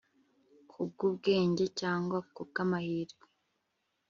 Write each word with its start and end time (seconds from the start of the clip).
kubwubwenge 0.71 1.65
cyangwa 1.79 2.17
kubwamahirwe 2.35 3.25